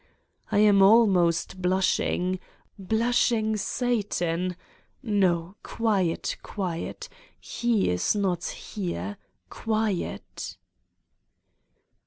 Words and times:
I 0.51 0.57
am 0.57 0.81
almost 0.81 1.61
blushing. 1.61 2.39
Blushing 2.79 3.55
Satan... 3.55 4.55
no, 5.03 5.57
quiet, 5.61 6.37
quiet: 6.41 7.07
lie 7.63 7.69
is 7.69 8.15
not 8.15 8.45
here! 8.45 9.17
Quiet! 9.51 10.57